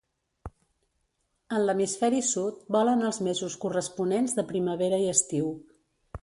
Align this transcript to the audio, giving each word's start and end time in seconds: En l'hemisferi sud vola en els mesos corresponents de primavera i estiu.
En 1.57 1.65
l'hemisferi 1.67 2.21
sud 2.29 2.63
vola 2.77 2.97
en 3.01 3.09
els 3.11 3.21
mesos 3.29 3.59
corresponents 3.67 4.35
de 4.41 4.47
primavera 4.55 5.03
i 5.05 5.07
estiu. 5.13 5.55